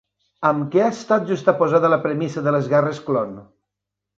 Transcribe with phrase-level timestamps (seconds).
[0.47, 3.39] Amb què ha estat juxtaposada la premissa de Les guerres clon?